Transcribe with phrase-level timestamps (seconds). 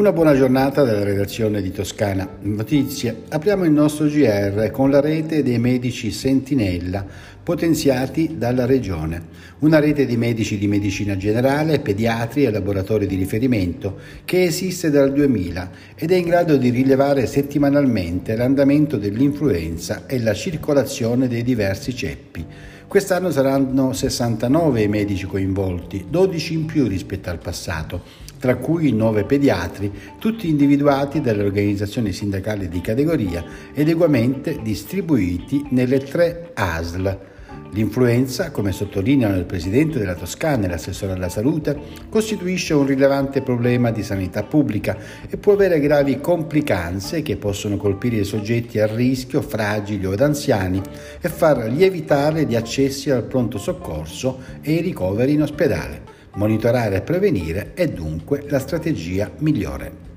[0.00, 3.24] Una buona giornata dalla redazione di Toscana Notizie.
[3.28, 7.04] Apriamo il nostro GR con la rete dei medici Sentinella
[7.42, 9.22] potenziati dalla Regione.
[9.58, 15.12] Una rete di medici di medicina generale, pediatri e laboratori di riferimento che esiste dal
[15.12, 21.94] 2000 ed è in grado di rilevare settimanalmente l'andamento dell'influenza e la circolazione dei diversi
[21.94, 22.46] ceppi.
[22.88, 29.24] Quest'anno saranno 69 i medici coinvolti, 12 in più rispetto al passato tra cui nove
[29.24, 33.44] pediatri, tutti individuati dalle organizzazioni sindacali di categoria
[33.74, 37.28] ed eguamente distribuiti nelle tre ASL.
[37.72, 43.92] L'influenza, come sottolineano il presidente della Toscana e l'assessore alla salute, costituisce un rilevante problema
[43.92, 44.96] di sanità pubblica
[45.28, 50.80] e può avere gravi complicanze che possono colpire i soggetti a rischio, fragili o anziani
[51.20, 56.19] e far lievitare gli accessi al pronto soccorso e i ricoveri in ospedale.
[56.34, 60.08] Monitorare e prevenire è dunque la strategia migliore.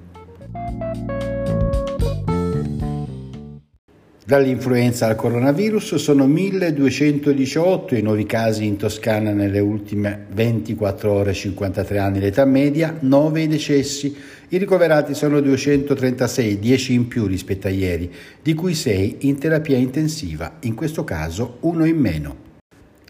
[4.25, 11.33] Dall'influenza al coronavirus sono 1218 i nuovi casi in Toscana nelle ultime 24 ore e
[11.33, 14.15] 53 anni l'età media, 9 i decessi.
[14.47, 18.09] I ricoverati sono 236, 10 in più rispetto a ieri,
[18.41, 22.42] di cui 6 in terapia intensiva, in questo caso uno in meno.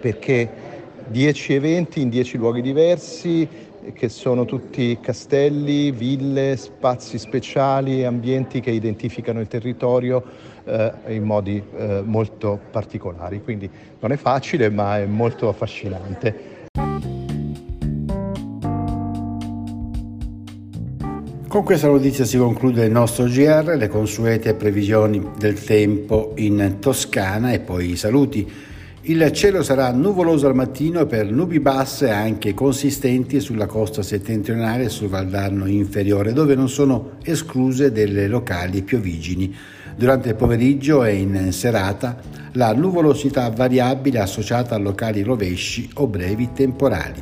[0.00, 0.48] perché
[1.06, 3.48] 10 eventi in 10 luoghi diversi
[3.92, 10.22] che sono tutti castelli, ville, spazi speciali, ambienti che identificano il territorio
[10.64, 13.42] eh, in modi eh, molto particolari.
[13.42, 13.68] Quindi
[14.00, 16.53] non è facile ma è molto affascinante.
[21.54, 27.52] Con questa notizia si conclude il nostro GR, le consuete previsioni del tempo in Toscana
[27.52, 28.44] e poi i saluti.
[29.02, 34.88] Il cielo sarà nuvoloso al mattino per nubi basse anche consistenti sulla costa settentrionale e
[34.88, 39.54] sul Valdarno inferiore, dove non sono escluse delle locali piovigini.
[39.94, 42.16] Durante il pomeriggio e in serata
[42.54, 47.20] la nuvolosità variabile associata a locali rovesci o brevi temporali.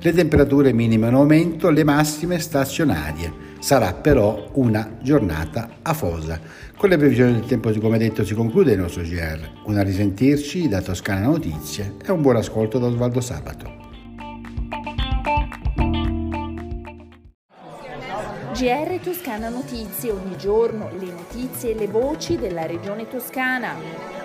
[0.00, 3.52] Le temperature minime in aumento, le massime stazionarie.
[3.64, 6.38] Sarà però una giornata afosa.
[6.76, 9.62] Con le previsioni del tempo, come detto, si conclude il nostro GR.
[9.64, 13.72] Un a risentirci da Toscana Notizie e un buon ascolto da Osvaldo Sabato.
[18.52, 24.23] GR Toscana Notizie, ogni giorno le notizie e le voci della regione toscana.